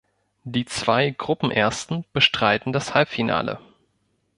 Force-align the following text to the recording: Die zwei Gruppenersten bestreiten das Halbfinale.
Die 0.45 0.65
zwei 0.65 1.11
Gruppenersten 1.11 2.05
bestreiten 2.11 2.73
das 2.73 2.95
Halbfinale. 2.95 3.59